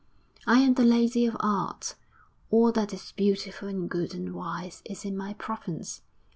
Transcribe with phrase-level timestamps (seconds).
[0.47, 1.93] 'I am the Lady of Art;
[2.49, 6.01] all that is beautiful and good and wise is in my province.